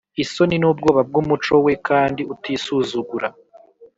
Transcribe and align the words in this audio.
isoni 0.23 0.55
n’ubwoba 0.59 1.01
bw’umuco 1.09 1.53
we 1.65 1.73
kandi 1.87 2.21
utisuzugura. 2.33 3.27